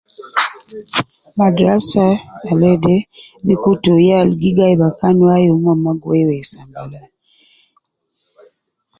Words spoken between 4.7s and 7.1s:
bakan wai wu omon ma gi wei wei sambala